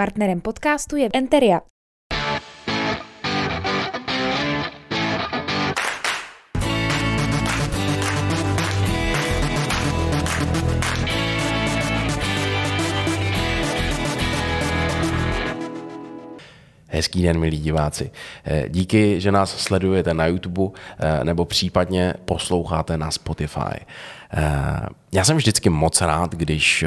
[0.00, 1.60] Partnerem podcastu je Enteria.
[16.92, 18.10] Hezký den, milí diváci.
[18.44, 23.80] Eh, Díky, že nás sledujete na YouTube eh, nebo případně posloucháte na Spotify.
[24.32, 26.84] Eh, Já jsem vždycky moc rád, když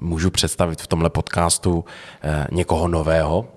[0.00, 1.84] můžu představit v tomhle podcastu
[2.52, 3.48] někoho nového,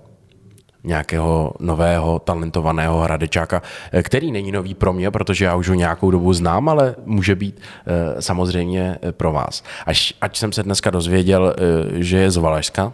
[0.84, 3.62] nějakého nového talentovaného hradečáka,
[4.02, 7.60] který není nový pro mě, protože já už ho nějakou dobu znám, ale může být
[8.20, 9.62] samozřejmě pro vás.
[9.86, 11.54] Až, ať jsem se dneska dozvěděl,
[11.94, 12.92] že je z Valašska,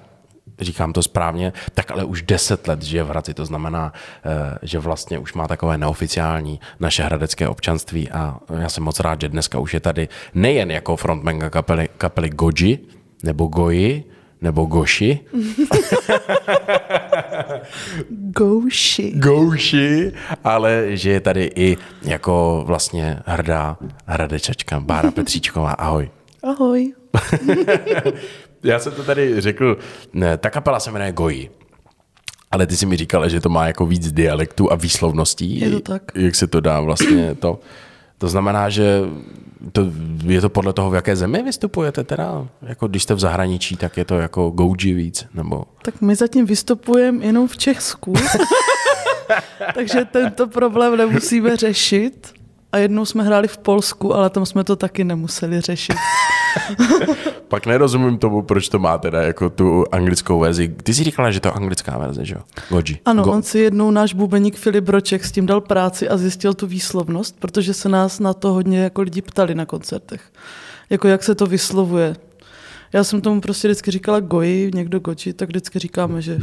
[0.61, 3.93] říkám to správně, tak ale už deset let žije v Hradci, to znamená,
[4.25, 9.21] eh, že vlastně už má takové neoficiální naše hradecké občanství a já jsem moc rád,
[9.21, 12.79] že dneska už je tady nejen jako frontmanka kapely, kapely Goji,
[13.23, 14.05] nebo Goji,
[14.41, 15.21] nebo Goši,
[18.11, 19.13] Gouši.
[19.17, 20.13] Gouši,
[20.45, 25.71] ale že je tady i jako vlastně hrdá hradečačka Bára Petříčková.
[25.71, 26.11] Ahoj.
[26.43, 26.95] Ahoj.
[28.63, 29.79] Já jsem to tady řekl,
[30.13, 31.51] ne, ta kapela se jmenuje Goji.
[32.51, 35.61] Ale ty si mi říkala, že to má jako víc dialektů a výslovností.
[35.61, 36.03] Je to tak.
[36.15, 37.59] Jak se to dá vlastně to.
[38.19, 39.01] To znamená, že
[39.73, 39.93] to,
[40.25, 42.47] je to podle toho, v jaké zemi vystupujete teda?
[42.63, 45.27] Jako když jste v zahraničí, tak je to jako Goji víc?
[45.35, 45.65] Nebo...
[45.83, 48.15] Tak my zatím vystupujeme jenom v Česku.
[49.75, 52.35] Takže tento problém nemusíme řešit.
[52.73, 55.97] A jednou jsme hráli v Polsku, ale tam jsme to taky nemuseli řešit.
[57.49, 60.69] Pak nerozumím tomu, proč to má teda jako tu anglickou verzi.
[60.83, 62.41] Ty jsi říkala, že to je anglická verze, že jo?
[62.71, 62.99] Goji.
[63.05, 66.55] Ano, Go- on si jednou náš bubeník Filip Broček s tím dal práci a zjistil
[66.55, 70.21] tu výslovnost, protože se nás na to hodně jako lidi ptali na koncertech.
[70.91, 72.17] Jako jak se to vyslovuje.
[72.93, 76.39] Já jsem tomu prostě vždycky říkala goji, někdo goji, tak vždycky říkáme, že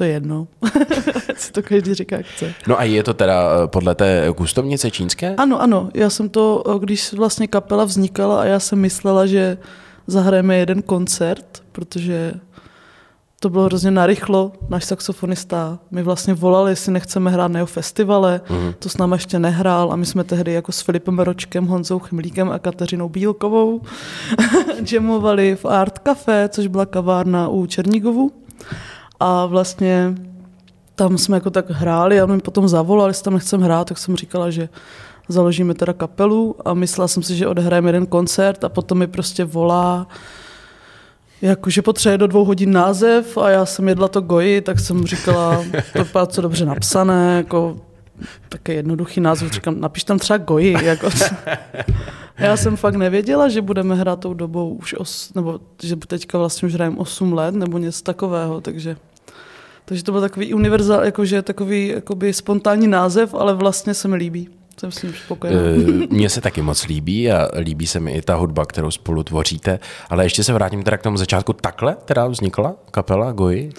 [0.00, 0.48] to je jedno.
[1.36, 2.54] si to každý říká, jak chce.
[2.66, 5.34] No a je to teda eh, podle té kustovnice čínské?
[5.36, 9.58] Ano, ano, já jsem to, eh, když vlastně kapela vznikala a já jsem myslela, že
[10.06, 12.32] zahrajeme jeden koncert, protože
[13.40, 18.40] to bylo hrozně narychlo, náš saxofonista mi vlastně volal, jestli nechceme hrát na jeho festivale,
[18.50, 18.74] mm.
[18.78, 22.50] to s náma ještě nehrál a my jsme tehdy jako s Filipem Ročkem, Honzou Chmlíkem
[22.50, 23.80] a Kateřinou Bílkovou
[24.92, 28.32] jamovali v Art Café, což byla kavárna u Černígovu
[29.20, 30.14] a vlastně
[30.94, 34.16] tam jsme jako tak hráli a mi potom zavolal, jestli tam nechcem hrát, tak jsem
[34.16, 34.68] říkala, že
[35.28, 39.44] založíme teda kapelu a myslela jsem si, že odehrajeme jeden koncert a potom mi prostě
[39.44, 40.06] volá,
[41.42, 45.64] jakože potřebuje do dvou hodin název a já jsem jedla to goji, tak jsem říkala,
[45.92, 47.76] to vypadá co dobře napsané, jako
[48.48, 50.84] také jednoduchý název, říkám, napiš tam třeba goji.
[50.84, 51.10] Jako.
[52.40, 56.66] Já jsem fakt nevěděla, že budeme hrát tou dobou už, os, nebo že teďka vlastně
[56.66, 58.96] už hrajeme 8 let, nebo něco takového, takže
[59.84, 64.48] takže to byl takový univerzál, jakože takový jakoby spontánní název, ale vlastně se mi líbí.
[64.80, 65.60] Jsem s ním spokojená.
[65.60, 69.22] Eh, Mně se taky moc líbí a líbí se mi i ta hudba, kterou spolu
[69.22, 69.78] tvoříte.
[70.10, 71.52] Ale ještě se vrátím teda k tomu začátku.
[71.52, 73.72] Takhle teda vznikla kapela Goji?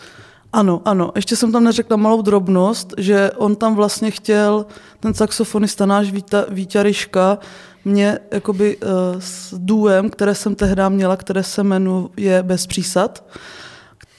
[0.53, 1.11] Ano, ano.
[1.15, 4.65] Ještě jsem tam neřekla malou drobnost, že on tam vlastně chtěl,
[4.99, 7.37] ten saxofonista náš Víta, Víťa Ryška,
[7.85, 13.25] mě jakoby uh, s duem, které jsem tehdy měla, které se jmenuje Bez přísad.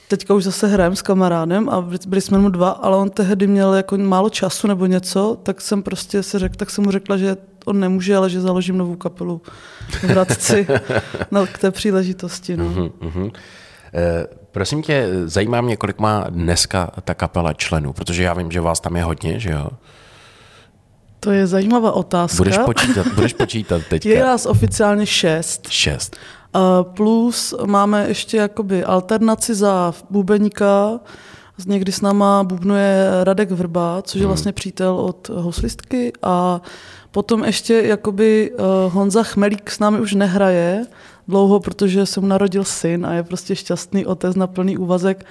[0.07, 3.73] Teďka už zase hrajem s kamarádem a byli jsme mu dva, ale on tehdy měl
[3.73, 7.37] jako málo času nebo něco, tak jsem prostě si řekl, tak jsem mu řekla, že
[7.65, 9.41] on nemůže, ale že založím novou kapelu
[9.89, 10.67] v Hradci
[11.31, 12.57] no, k té příležitosti.
[12.57, 12.65] No.
[12.65, 13.31] Uh-huh, uh-huh.
[13.93, 18.61] Eh, prosím tě, zajímá mě, kolik má dneska ta kapela členů, protože já vím, že
[18.61, 19.67] vás tam je hodně, že jo?
[21.23, 22.37] To je zajímavá otázka.
[22.37, 24.09] Budeš počítat, budeš počítat teďka.
[24.09, 25.67] Je nás oficiálně šest.
[25.69, 26.17] Šest.
[26.55, 26.61] Uh,
[26.93, 30.99] plus máme ještě jakoby alternaci za bubeníka.
[31.65, 36.13] Někdy s náma bubnuje Radek Vrba, což je vlastně přítel od hoslistky.
[36.23, 36.61] A
[37.11, 40.85] potom ještě jakoby uh, Honza Chmelík s námi už nehraje
[41.27, 45.25] dlouho, protože se mu narodil syn a je prostě šťastný otec na plný úvazek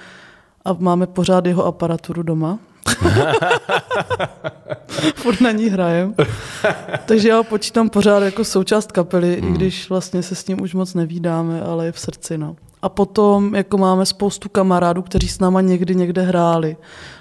[0.65, 2.59] a máme pořád jeho aparaturu doma.
[5.15, 6.15] Furt na ní hrajem.
[7.05, 9.49] Takže já ho počítám pořád jako součást kapely, hmm.
[9.49, 12.37] i když vlastně se s ním už moc nevídáme, ale je v srdci.
[12.37, 12.55] No.
[12.83, 16.77] A potom jako máme spoustu kamarádů, kteří s náma někdy někde hráli.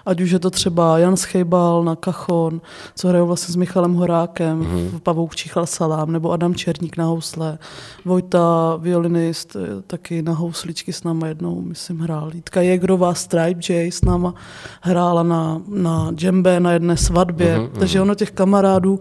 [0.07, 2.61] Ať už je to třeba Jan Schejbal na Kachon,
[2.95, 4.99] co hrajou vlastně s Michalem Horákem, mm-hmm.
[4.99, 7.59] v Pavouk Číchal Salám, nebo Adam Černík na housle,
[8.05, 9.57] Vojta, violinist,
[9.87, 12.31] taky na housličky s náma jednou, myslím, hrál.
[12.35, 14.35] Jitka Jegrová, Stripe J s náma
[14.81, 17.79] hrála na, na džembe na jedné svatbě, mm-hmm.
[17.79, 19.01] takže ono těch kamarádů,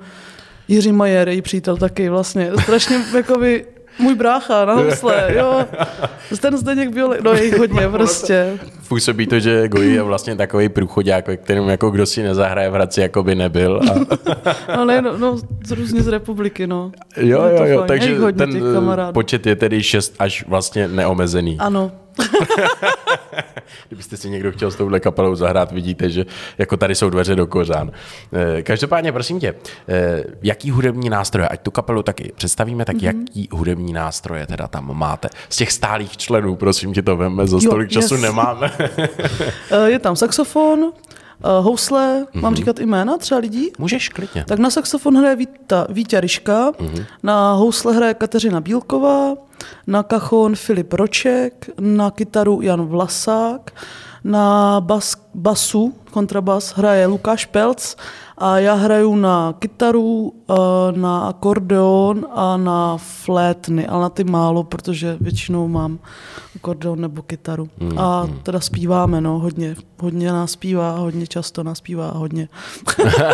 [0.67, 3.65] Jiří Majer, její přítel taky vlastně, strašně jakoby
[4.01, 5.65] můj brácha na housle, jo.
[6.42, 8.59] Ten Zdeněk byl, no je hodně prostě.
[8.91, 12.73] Působí to, že Goji je vlastně takový průchodák, ve kterém jako kdo si nezahraje v
[12.73, 13.81] Hradci, jako by nebyl.
[13.91, 13.95] A...
[14.77, 16.91] No ne, no, no z různě z republiky, no.
[17.17, 17.88] Jo, to jo, jo, fajn.
[17.88, 18.75] takže ten
[19.09, 21.57] eh, počet je tedy 6 až vlastně neomezený.
[21.59, 21.91] Ano,
[23.88, 26.25] Kdybyste si někdo chtěl s touhle kapelou zahrát, vidíte, že
[26.57, 27.91] jako tady jsou dveře do kořán.
[28.57, 29.53] Eh, Každopádně, prosím tě,
[29.89, 33.05] eh, jaký hudební nástroje, ať tu kapelu taky představíme, tak Mhm.
[33.05, 35.29] jaký hudební nástroje teda tam máte?
[35.49, 38.23] Z těch stálých členů, prosím tě, to veme, za Jo, stolik času yes.
[38.23, 38.71] nemáme.
[39.71, 42.41] Eh, je tam saxofon, eh, housle, Mhm.
[42.43, 43.71] mám říkat jména třeba lidí?
[43.77, 44.45] Můžeš klidně.
[44.47, 47.05] Tak na saxofon hraje Víta, Vítě Ryška, Mhm.
[47.23, 49.33] na housle hraje Kateřina Bílková,
[49.87, 53.71] na kachon Filip Roček, na kytaru Jan Vlasák,
[54.23, 57.95] na bas, basu, kontrabas hraje Lukáš Pelc
[58.41, 60.33] a já hraju na kytaru,
[60.95, 65.99] na akordeon a na flétny, ale na ty málo, protože většinou mám
[66.55, 67.69] akordeon nebo kytaru.
[67.97, 69.75] A teda zpíváme, no, hodně.
[69.99, 72.49] Hodně nás zpívá, hodně často nás zpívá, hodně.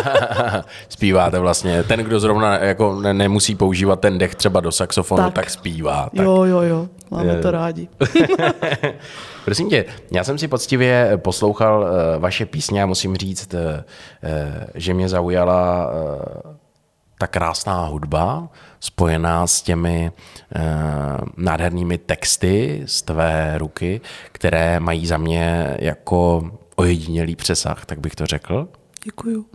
[0.88, 1.82] Zpíváte vlastně.
[1.82, 5.34] Ten, kdo zrovna jako ne, nemusí používat ten dech třeba do saxofonu, tak, Tak.
[5.34, 6.10] tak zpívá.
[6.16, 6.24] Tak.
[6.26, 7.40] Jo, jo, jo, máme Je.
[7.42, 7.88] to rádi.
[9.48, 13.60] Prosím tě, já jsem si poctivě poslouchal uh, vaše písně a musím říct, uh,
[14.74, 15.90] že mě zaujala
[17.18, 18.48] ta krásná hudba
[18.80, 20.10] spojená s těmi
[20.56, 20.62] uh,
[21.36, 24.00] nádhernými texty z tvé ruky,
[24.32, 28.68] které mají za mě jako ojedinělý přesah, tak bych to řekl.
[29.04, 29.46] Děkuju.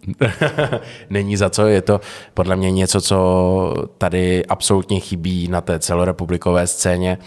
[1.09, 2.01] Není za co, je to
[2.33, 7.17] podle mě něco, co tady absolutně chybí na té celorepublikové scéně.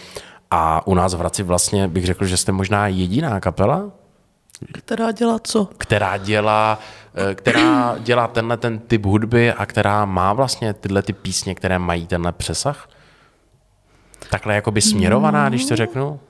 [0.51, 3.91] A u nás v Hradci vlastně bych řekl, že jste možná jediná kapela,
[4.73, 5.69] Která dělá co?
[5.79, 6.79] která dělá,
[7.31, 11.79] eh, která dělá tenhle ten typ hudby a která má vlastně tyhle ty písně, které
[11.79, 12.89] mají tenhle přesah?
[14.31, 16.21] Takhle jakoby směrovaná, když to řeknu?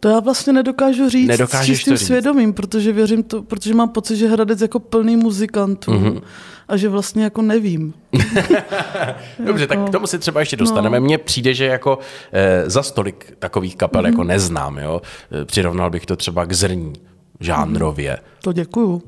[0.00, 4.16] To já vlastně nedokážu říct Nedokážeš s čistým svědomím, protože věřím to, protože mám pocit,
[4.16, 6.04] že Hradec jako plný muzikantů Mhm.
[6.04, 6.22] mm-hmm.
[6.68, 7.94] a že vlastně jako nevím.
[9.46, 11.00] Dobře, tak k tomu se třeba ještě dostaneme.
[11.00, 11.98] Mně přijde, že jako
[12.32, 15.02] e, za stolik takových kapel jako neznám, jo.
[15.42, 16.92] E, Přirovnal bych to třeba k zrní,
[17.40, 18.18] žánrově.
[18.42, 19.02] To děkuju.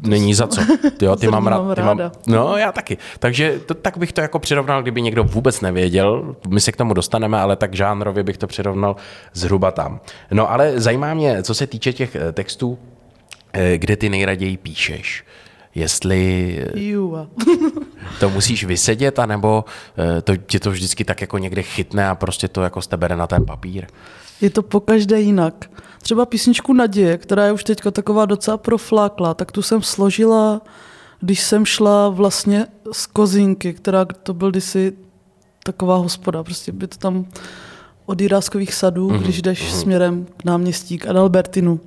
[0.00, 0.60] Není za co.
[1.02, 1.74] Jo, ty mám rád.
[1.74, 2.12] Ty mám, ráda.
[2.26, 2.98] no, já taky.
[3.18, 6.36] Takže to, tak bych to jako přirovnal, kdyby někdo vůbec nevěděl.
[6.48, 8.96] My se k tomu dostaneme, ale tak žánrově bych to přirovnal
[9.32, 10.00] zhruba tam.
[10.30, 12.78] No, ale zajímá mě, co se týče těch eh, textů,
[13.52, 15.24] eh, kde ty nejraději píšeš.
[15.74, 17.26] Jestli eh,
[18.20, 19.64] to musíš vysedět, anebo
[20.24, 23.16] to, tě to vždycky tak jako někde chytne a prostě to jako z tebe jde
[23.16, 23.86] na ten papír.
[24.40, 25.70] Je to po každé jinak.
[26.02, 30.62] Třeba písničku Naděje, která je už teďka taková docela proflákla, tak tu jsem složila,
[31.20, 34.92] když jsem šla vlastně z Kozínky, která to byl kdysi
[35.64, 36.44] taková hospoda.
[36.44, 37.26] Prostě by to tam
[38.06, 39.22] od Jiráskových sadů, mm-hmm.
[39.22, 39.80] když jdeš mm-hmm.
[39.80, 41.80] směrem k náměstí, k Adalbertinu.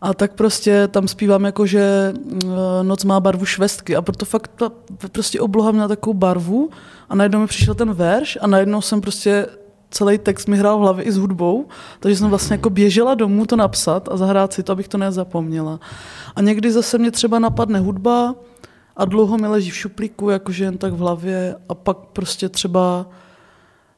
[0.00, 2.14] A tak prostě tam zpívám jako, že
[2.44, 2.48] eh,
[2.82, 4.72] noc má barvu švestky a proto fakt ta
[5.12, 6.70] prostě obloha měla takovou barvu
[7.08, 9.46] a najednou mi přišel ten verš a najednou jsem prostě
[9.92, 11.66] celý text mi hrál v hlavě i s hudbou,
[12.00, 15.80] takže jsem vlastně jako běžela domů to napsat a zahrát si to, abych to nezapomněla.
[16.36, 18.34] A někdy zase mě třeba napadne hudba
[18.96, 23.06] a dlouho mi leží v šuplíku, jakože jen tak v hlavě a pak prostě třeba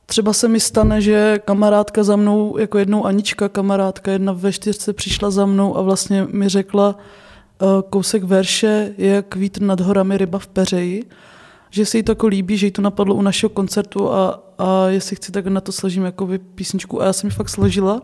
[0.07, 4.93] Třeba se mi stane, že kamarádka za mnou, jako jednou Anička kamarádka, jedna ve čtyřce
[4.93, 10.39] přišla za mnou a vlastně mi řekla eh, kousek verše, jak vítr nad horami ryba
[10.39, 11.05] v peřeji,
[11.75, 14.89] že se jí to jako líbí, že jí to napadlo u našeho koncertu a, a
[14.89, 18.03] jestli chci, tak na to složím jako písničku a já jsem ji fakt složila.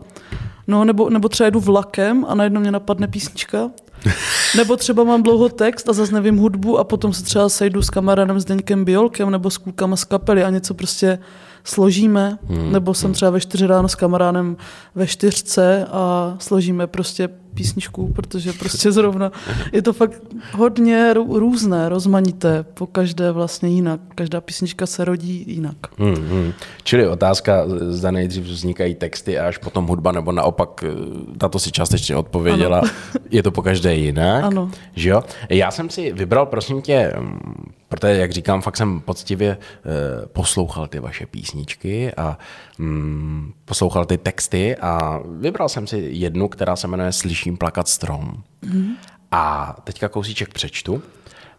[0.67, 3.71] No, nebo, nebo třeba jedu vlakem a najednou mě napadne písnička.
[4.57, 7.89] Nebo třeba mám dlouho text a zase nevím hudbu a potom se třeba sejdu s
[7.89, 11.19] kamarádem s Deňkem Biolkem nebo s klukama z kapely a něco prostě
[11.63, 12.37] složíme.
[12.43, 12.71] Hmm.
[12.71, 14.57] Nebo jsem třeba ve čtyři ráno s kamarádem
[14.95, 19.31] ve čtyřce a složíme prostě písničku, protože prostě zrovna
[19.71, 20.21] je to fakt
[20.53, 23.99] hodně rů- různé, rozmanité, po každé vlastně jinak.
[24.15, 25.75] Každá písnička se rodí jinak.
[25.97, 26.53] Hmm, hmm.
[26.83, 31.71] Čili otázka, zda nejdřív vznikají texty a až potom hudba, nebo naopak, eh, tato si
[31.71, 32.89] částečně odpověděla, ano.
[33.31, 34.43] je to po každé jinak.
[34.43, 34.71] Ano.
[34.95, 35.23] Že jo?
[35.49, 40.87] Já jsem si vybral, prosím tě, mm, protože, jak říkám, fakt jsem poctivě eh, poslouchal
[40.87, 42.37] ty vaše písničky a
[42.77, 48.43] mm, poslouchal ty texty a vybral jsem si jednu, která se jmenuje Slyším plakat strom.
[48.61, 48.93] Mm.
[49.31, 51.03] A teďka kousíček přečtu.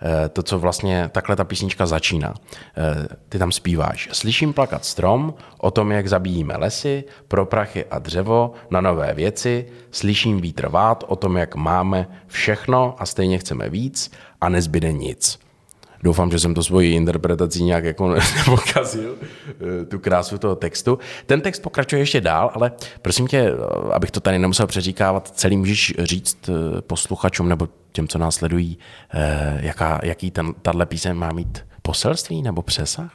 [0.02, 2.34] Eh, to, co vlastně takhle ta písnička začíná.
[2.76, 4.08] Eh, Ty tam zpíváš.
[4.12, 9.66] Slyším plakat strom o tom, jak zabíjíme lesy, pro prachy a dřevo, na nové věci.
[9.90, 14.10] Slyším vítr vát o tom, jak máme všechno a stejně chceme víc
[14.40, 15.38] a nezbyde nic.
[16.02, 19.16] Doufám, že jsem to svoji interpretací nějak jako nepokazil,
[19.48, 20.98] eh, tu krásu toho textu.
[21.26, 25.56] Ten text pokračuje ještě dál, ale prosím tě, eh, abych to tady nemusel přeříkávat, celý
[25.56, 28.78] můžeš říct eh, posluchačům nebo těm, co nás sledují,
[29.60, 33.12] jaká, jaký ten, tahle píseň má mít poselství nebo přesah?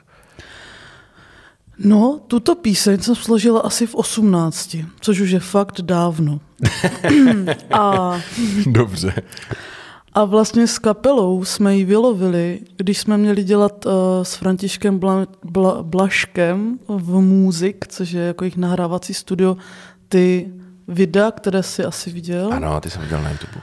[1.79, 6.39] No, tuto píseň jsem složila asi v 18, což už je fakt dávno.
[7.71, 8.19] a,
[8.65, 9.13] Dobře.
[10.13, 13.91] A vlastně s kapelou jsme ji vylovili, když jsme měli dělat uh,
[14.23, 19.57] s Františkem Bla, Bla, Blaškem v Music, což je jako jejich nahrávací studio,
[20.09, 20.53] ty
[20.87, 22.53] videa, které si asi viděl.
[22.53, 23.61] Ano, ty jsem viděl na YouTube.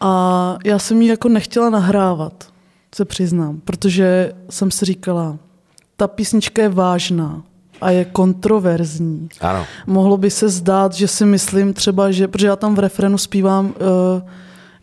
[0.00, 2.48] A já jsem ji jako nechtěla nahrávat,
[2.94, 5.38] se přiznám, protože jsem si říkala,
[5.96, 7.42] ta písnička je vážná
[7.80, 9.28] a je kontroverzní.
[9.40, 9.66] Ano.
[9.86, 13.66] Mohlo by se zdát, že si myslím třeba, že, protože já tam v refrenu zpívám,
[13.66, 13.72] uh,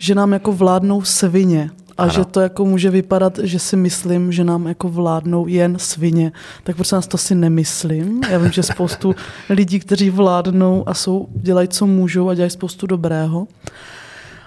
[0.01, 1.69] že nám jako vládnou svině.
[1.97, 2.11] A ano.
[2.11, 6.31] že to jako může vypadat, že si myslím, že nám jako vládnou jen svině.
[6.63, 8.21] Tak prostě nás to si nemyslím.
[8.29, 9.15] Já vím, že spoustu
[9.49, 13.47] lidí, kteří vládnou a jsou, dělají, co můžou a dělají spoustu dobrého.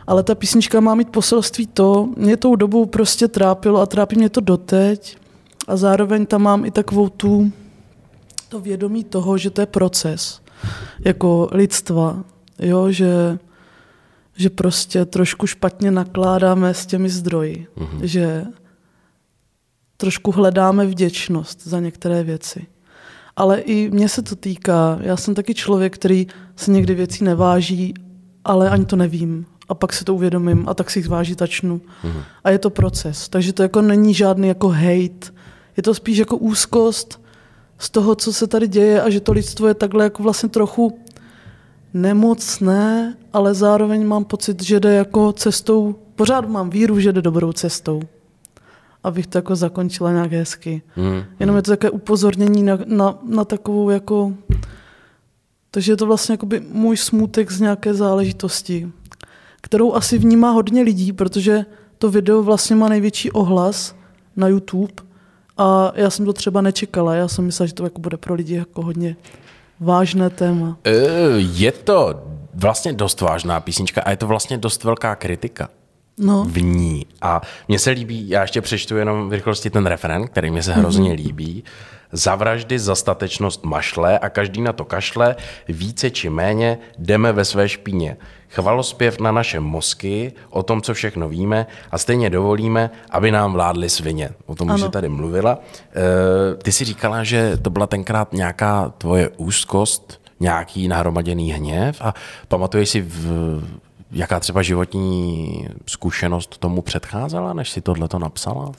[0.07, 4.29] Ale ta písnička má mít poselství to, mě tou dobou prostě trápilo a trápí mě
[4.29, 5.17] to doteď.
[5.69, 7.53] A zároveň tam mám i takovou tu,
[8.49, 10.41] to vědomí toho, že to je proces
[11.05, 12.25] jako lidstva.
[12.59, 13.39] Jo, že
[14.37, 18.01] že prostě trošku špatně nakládáme s těmi zdroji, mm-hmm.
[18.03, 18.45] že
[19.97, 22.67] trošku hledáme vděčnost za některé věci.
[23.37, 24.99] Ale i mně se to týká.
[25.01, 26.27] Já jsem taky člověk, který
[26.57, 27.95] se někdy věcí neváží,
[28.45, 29.47] ale ani to nevím.
[29.69, 31.79] A pak se to uvědomím a tak si jich vážit začnu.
[31.79, 32.23] Mm-hmm.
[32.45, 33.29] A je to proces.
[33.29, 35.33] Takže to jako není žádný jako hate.
[35.77, 37.25] Je to spíš jako úzkost
[37.79, 40.99] z toho, co se tady děje a že to lidstvo je takhle jako vlastně trochu
[41.95, 47.53] nemocné, ale zároveň mám pocit, že jde jako cestou, pořád mám víru, že jde dobrou
[47.53, 48.03] cestou.
[49.05, 50.83] Abych to jako zakončila nějak hezky.
[50.97, 51.25] Mm.
[51.41, 54.33] Jenom je to také upozornění na, na, na takovou jako...
[55.71, 58.89] Takže je to vlastně jakoby můj smutek z nějaké záležitosti,
[59.61, 61.67] kterou asi vnímá hodně lidí, protože
[61.99, 63.95] to video vlastně má největší ohlas
[64.37, 64.93] na YouTube
[65.57, 67.15] a já jsem to třeba nečekala.
[67.15, 69.17] Já jsem myslela, že to jako bude pro lidi jako hodně
[69.81, 70.77] vážné téma.
[70.85, 70.93] Eh,
[71.37, 72.23] je to
[72.55, 75.69] vlastně dost vážná písnička a je to vlastně dost velká kritika
[76.19, 76.45] no.
[76.45, 77.07] v ní.
[77.23, 80.73] A mně se líbí, já ještě přečtu jenom v rychlosti ten referen, který mi se
[80.73, 81.27] hrozně mm-hmm.
[81.27, 81.65] líbí.
[82.13, 85.37] Za vraždy, za statečnost mašle a každý na to kašle,
[85.69, 88.17] více či méně jdeme ve své špíně.
[88.49, 93.91] Chvalospěv na naše mozky, o tom, co všechno víme a stejně dovolíme, aby nám vládly
[93.91, 94.31] svině.
[94.47, 95.59] O tom už jsi tady mluvila.
[95.59, 102.15] E, ty si říkala, že to byla tenkrát nějaká tvoje úzkost, nějaký nahromaděný hněv a
[102.49, 103.63] pamatuješ si, v,
[104.15, 108.73] jaká třeba životní zkušenost tomu předcházela, než si tohle to napsala?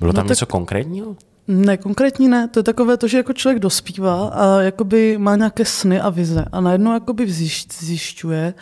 [0.00, 0.28] Bylo no tam tak...
[0.28, 1.16] něco konkrétního?
[1.48, 2.48] Ne, konkrétní ne.
[2.48, 6.44] To je takové to, že jako člověk dospívá a jakoby má nějaké sny a vize
[6.52, 7.32] a najednou jakoby
[7.80, 8.54] zjišťuje,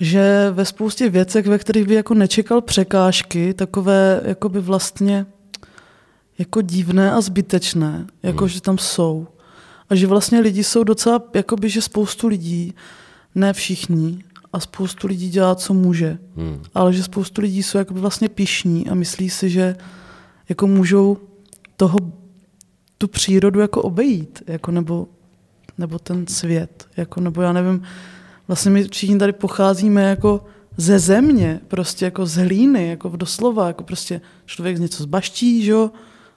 [0.00, 5.26] že ve spoustě věcech, ve kterých by jako nečekal překážky, takové jakoby vlastně
[6.38, 8.48] jako divné a zbytečné, jako hmm.
[8.48, 9.26] že tam jsou.
[9.90, 12.74] A že vlastně lidi jsou docela, jakoby, že spoustu lidí,
[13.34, 16.18] ne všichni, a spoustu lidí dělá, co může.
[16.36, 16.62] Hmm.
[16.74, 19.76] Ale že spoustu lidí jsou jakoby vlastně pišní a myslí si, že
[20.48, 21.16] jako můžou
[21.76, 21.98] toho,
[22.98, 25.08] tu přírodu jako obejít, jako nebo,
[25.78, 27.82] nebo ten svět, jako, nebo já nevím,
[28.48, 30.44] vlastně my všichni tady pocházíme jako
[30.76, 35.64] ze země, prostě jako z hlíny, jako v doslova, jako prostě člověk z něco zbaští,
[35.64, 35.74] že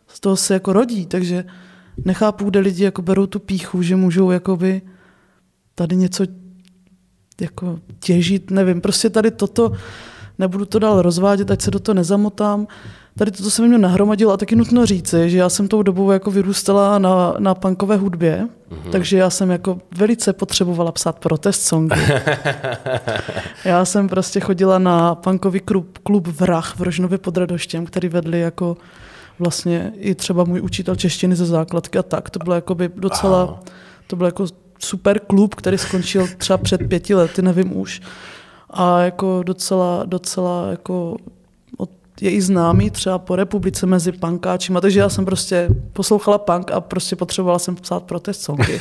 [0.07, 1.45] z toho se jako rodí, takže
[2.05, 4.81] nechápu, kde lidi jako berou tu píchu, že můžou jakoby
[5.75, 6.25] tady něco
[7.41, 9.71] jako těžit, nevím, prostě tady toto,
[10.39, 12.67] nebudu to dál rozvádět, ať se do toho nezamotám,
[13.17, 16.11] tady toto se mi mě nahromadilo a taky nutno říci, že já jsem tou dobou
[16.11, 18.91] jako vyrůstala na, na punkové hudbě, mm-hmm.
[18.91, 21.95] takže já jsem jako velice potřebovala psát protest songy.
[23.65, 28.39] já jsem prostě chodila na punkový klub, klub Vrach v Rožnově pod Radoštěm, který vedli
[28.39, 28.77] jako
[29.39, 32.29] vlastně i třeba můj učitel češtiny ze základky a tak.
[32.29, 33.59] To bylo jako by docela,
[34.07, 34.45] to byl jako
[34.85, 38.01] super klub, který skončil třeba před pěti lety, nevím už.
[38.69, 41.17] A jako docela, docela jako
[42.21, 46.81] je i známý třeba po republice mezi punkáčima, takže já jsem prostě poslouchala punk a
[46.81, 48.79] prostě potřebovala jsem psát protest songy.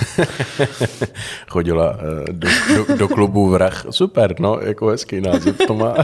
[1.48, 3.86] Chodila eh, do, do, do klubu Vrach.
[3.90, 5.94] Super, no, jako hezký název to má.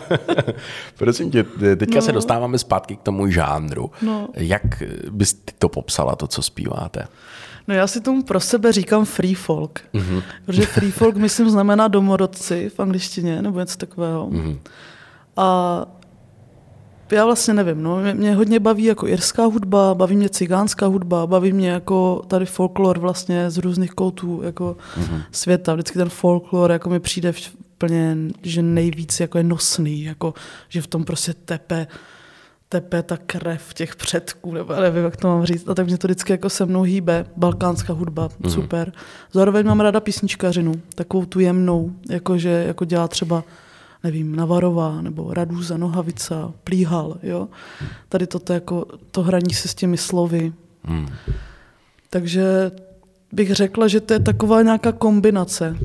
[0.99, 1.45] Prosím tě,
[1.76, 2.02] teďka no.
[2.02, 3.90] se dostáváme zpátky k tomu žánru.
[4.02, 4.28] No.
[4.37, 7.07] Jak bys ty to popsala, to, co zpíváte?
[7.68, 10.22] No já si tomu pro sebe říkám free folk, mm-hmm.
[10.46, 14.26] protože free folk myslím znamená domorodci v angličtině nebo něco takového.
[14.26, 14.58] Mm-hmm.
[15.36, 15.86] A
[17.12, 21.26] já vlastně nevím, no, mě, mě hodně baví jako irská hudba, baví mě cigánská hudba,
[21.26, 25.22] baví mě jako tady folklor vlastně z různých koutů jako mm-hmm.
[25.32, 25.74] světa.
[25.74, 27.32] Vždycky ten folklor jako mi přijde
[27.74, 30.34] úplně, že nejvíc jako je nosný, jako,
[30.68, 31.86] že v tom prostě tepe
[32.72, 35.68] tepe ta krev těch předků, nebo nevím, jak to mám říct.
[35.68, 37.26] A tak mě to vždycky jako se mnou hýbe.
[37.36, 38.50] Balkánská hudba, mm.
[38.50, 38.92] super.
[39.32, 43.44] Zároveň mám ráda písničkařinu, takovou tu jemnou, jakože jako dělá třeba
[44.04, 47.48] nevím, Navarová nebo Radúza, Nohavica, Plíhal, jo.
[48.08, 50.52] Tady toto jako to hraní se s těmi slovy.
[50.88, 51.08] Mm.
[52.10, 52.70] Takže
[53.32, 55.76] bych řekla, že to je taková nějaká kombinace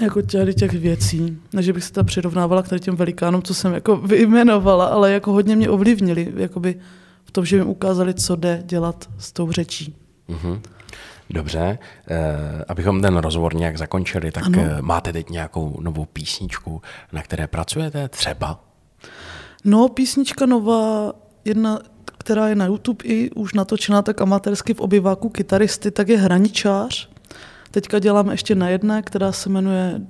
[0.00, 3.96] jako těch, těch věcí, než bych se ta přirovnávala k těm velikánům, co jsem jako
[3.96, 6.80] vyjmenovala, ale jako hodně mě ovlivnili jakoby
[7.24, 9.96] v tom, že mi ukázali, co jde dělat s tou řečí.
[10.28, 10.60] Mm-hmm.
[11.30, 11.78] Dobře,
[12.08, 14.58] eh, abychom ten rozhovor nějak zakončili, tak ano.
[14.62, 18.60] Eh, máte teď nějakou novou písničku, na které pracujete třeba?
[19.64, 21.12] No, písnička nová,
[21.44, 21.78] jedna,
[22.18, 27.10] která je na YouTube i už natočená tak amatérsky v obyváku kytaristy, tak je Hraničář.
[27.76, 30.00] Teďka děláme ještě na jedné, která se jmenuje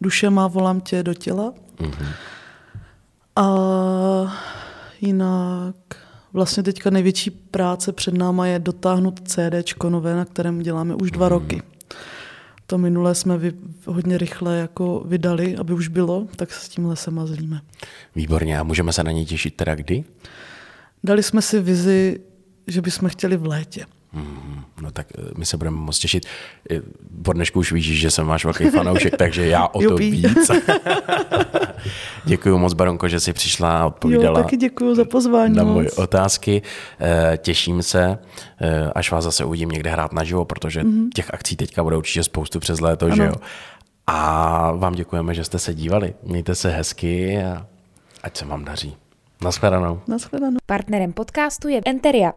[0.00, 1.54] Duše má volám tě do těla.
[1.76, 2.06] Mm-hmm.
[3.36, 3.46] A
[5.00, 5.74] jinak
[6.32, 11.26] vlastně teďka největší práce před náma je dotáhnout CD nové, na kterém děláme už dva
[11.26, 11.30] mm-hmm.
[11.30, 11.62] roky.
[12.66, 13.52] To minulé jsme vy,
[13.86, 17.60] hodně rychle jako vydali, aby už bylo, tak se s tímhle se mazlíme.
[18.16, 20.04] Výborně, a můžeme se na něj těšit teda kdy?
[21.04, 22.20] Dali jsme si vizi,
[22.66, 23.86] že bychom chtěli v létě.
[24.12, 26.26] Hmm, no tak eh, my se budeme moc těšit.
[27.22, 30.50] Po dnešku už víš, že jsem váš velký fanoušek, takže já o to víc.
[32.24, 34.38] děkuji moc, Baronko, že jsi přišla a odpovídala.
[34.38, 35.56] Jo, taky děkuji za pozvání.
[35.56, 36.62] Na moje otázky.
[37.00, 38.18] Eh, těším se,
[38.60, 41.08] eh, až vás zase uvidím někde hrát naživo, protože mm-hmm.
[41.14, 43.16] těch akcí teďka bude určitě spoustu přes léto, ano.
[43.16, 43.34] že jo?
[44.06, 46.14] A vám děkujeme, že jste se dívali.
[46.22, 47.66] Mějte se hezky a
[48.22, 48.96] ať se vám daří.
[49.44, 50.00] Naschledanou.
[50.08, 50.56] Naschledanou.
[50.66, 52.32] Partnerem podcastu je Enteria.